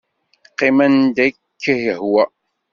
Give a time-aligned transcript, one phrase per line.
[0.51, 1.29] Qqim anda i
[1.61, 2.23] k-yehwa.